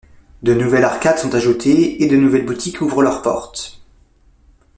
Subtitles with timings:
[0.41, 3.83] De nouvelles arcades sont ajoutées, et de nouvelles boutiques ouvrent leurs portes.